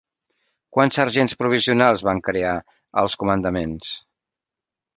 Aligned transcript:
Quants 0.77 0.97
sergents 0.99 1.37
provisionals 1.41 2.03
van 2.09 2.23
crear 2.29 2.55
als 3.05 3.19
comandaments? 3.25 3.95